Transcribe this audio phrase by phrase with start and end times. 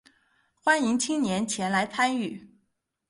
[0.63, 2.49] 欢迎青年前来参与